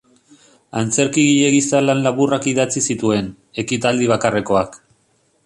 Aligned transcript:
Antzerkigile 0.79 1.51
gisa 1.55 1.81
lan 1.83 2.01
laburrak 2.07 2.49
idatzi 2.53 2.85
zituen, 2.87 3.29
ekitaldi 3.67 4.11
bakarrekoak. 4.15 4.83